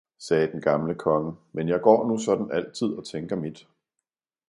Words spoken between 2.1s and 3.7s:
sådan altid og tænker mit!